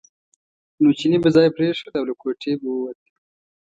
نو 0.81 0.89
چیني 0.97 1.17
به 1.23 1.29
ځای 1.35 1.47
پرېښود 1.55 1.93
او 1.99 2.03
له 2.09 2.13
کوټې 2.21 2.51
به 2.61 2.69
ووت. 2.73 2.99